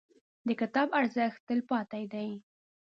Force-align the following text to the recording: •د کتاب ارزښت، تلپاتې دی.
•د 0.47 0.49
کتاب 0.61 0.87
ارزښت، 0.99 1.39
تلپاتې 1.47 2.03
دی. 2.13 2.29